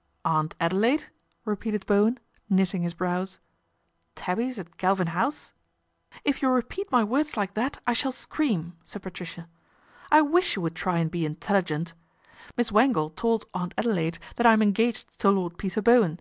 "Aunt 0.34 0.54
Adelaide!" 0.60 1.10
repeated 1.54 1.86
Bowen, 1.86 2.20
knitting 2.48 2.82
his 2.84 2.94
brows." 2.94 3.40
Tabbies 4.14 4.60
at 4.60 4.76
Galvin 4.76 5.08
House!"" 5.08 5.54
If 6.24 6.40
you 6.40 6.50
repeat 6.50 6.92
my 6.92 7.02
words 7.02 7.36
like 7.36 7.54
that 7.54 7.80
I 7.84 7.92
shall 7.92 8.12
scream," 8.12 8.76
said 8.84 9.02
Patricia," 9.02 9.48
I 10.12 10.22
wish 10.22 10.54
you 10.54 10.62
would 10.62 10.76
try 10.76 10.98
and 10.98 11.10
be 11.10 11.26
intelligent. 11.26 11.94
Miss 12.56 12.70
Wangle 12.70 13.10
told 13.10 13.46
Aunt 13.54 13.74
Adelaide 13.76 14.20
that 14.36 14.46
I'm 14.46 14.62
engaged 14.62 15.18
to 15.18 15.32
Lord 15.32 15.58
Peter 15.58 15.82
Bowen. 15.82 16.20